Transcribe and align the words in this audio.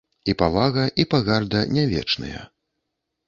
І 0.31 0.33
павага, 0.41 0.85
і 1.03 1.05
пагарда 1.11 1.61
не 1.77 1.83
вечныя. 1.93 2.41